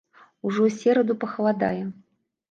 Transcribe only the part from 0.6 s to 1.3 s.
ў сераду